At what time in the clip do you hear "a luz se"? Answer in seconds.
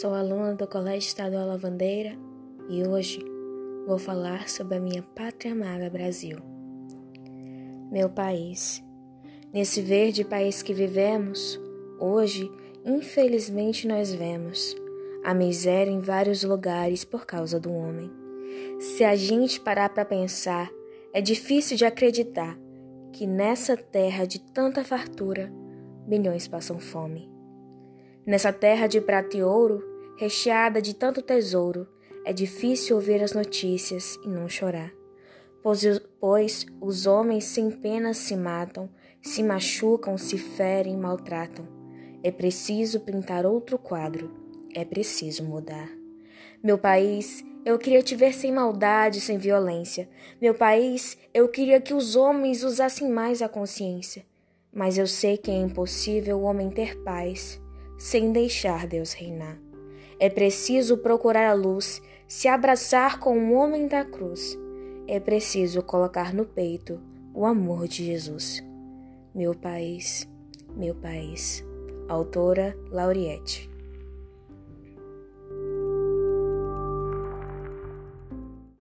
61.50-62.48